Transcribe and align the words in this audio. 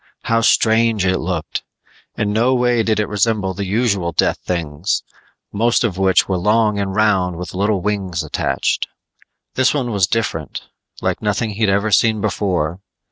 How 0.23 0.41
strange 0.41 1.05
it 1.05 1.19
looked. 1.19 1.61
In 2.17 2.33
no 2.33 2.55
way 2.55 2.81
did 2.81 2.99
it 2.99 3.07
resemble 3.07 3.53
the 3.53 3.67
usual 3.67 4.11
death 4.11 4.39
things, 4.39 5.03
most 5.53 5.83
of 5.83 5.99
which 5.99 6.27
were 6.27 6.39
long 6.39 6.79
and 6.79 6.95
round 6.95 7.35
with 7.35 7.53
little 7.53 7.81
wings 7.81 8.23
attached. 8.23 8.87
This 9.53 9.75
one 9.75 9.91
was 9.91 10.07
different, 10.07 10.63
like 11.03 11.21
nothing 11.21 11.51
he'd 11.51 11.69
ever 11.69 11.91
seen 11.91 12.19
before. 12.19 12.79